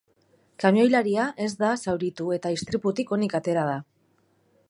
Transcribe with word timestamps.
Kamioilaria 0.61 1.25
ez 1.49 1.49
da 1.59 1.69
zauritu 1.91 2.33
eta 2.39 2.53
istriputik 2.57 3.13
onik 3.19 3.39
atera 3.43 3.67
da. 3.73 3.79